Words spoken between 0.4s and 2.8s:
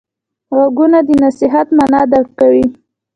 غوږونه د نصیحت معنی درک کوي